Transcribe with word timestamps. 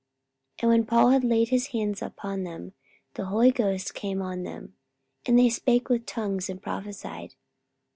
44:019:006 0.57 0.63
And 0.63 0.71
when 0.71 0.85
Paul 0.87 1.09
had 1.11 1.23
laid 1.23 1.49
his 1.49 1.67
hands 1.67 2.01
upon 2.01 2.43
them, 2.43 2.73
the 3.13 3.25
Holy 3.25 3.51
Ghost 3.51 3.93
came 3.93 4.19
on 4.19 4.41
them; 4.41 4.75
and 5.27 5.37
they 5.37 5.47
spake 5.51 5.89
with 5.89 6.07
tongues, 6.07 6.49
and 6.49 6.59
prophesied. 6.59 7.35